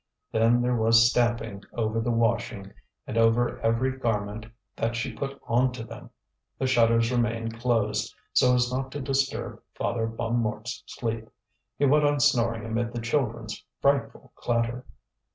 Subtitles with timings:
[0.31, 2.73] Then there was stamping over the washing,
[3.05, 6.09] and over every garment that she put on to them.
[6.57, 11.29] The shutters remained closed so as not to disturb Father Bonnemort's sleep.
[11.77, 14.87] He went on snoring amid the children's frightful clatter.